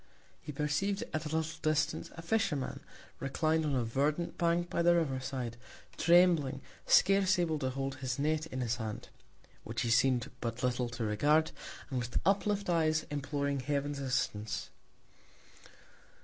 [0.41, 2.79] He perceiv'd at a little Distance a Fisherman,
[3.19, 5.57] reclin'd on a verdant Bank by the River side,
[5.95, 9.09] trembling, scarce able to hold his Net in his Hand,
[9.63, 11.51] (which he seem'd but little to regard)
[11.91, 14.71] and with uplift Eyes, imploring Heaven's Assistance.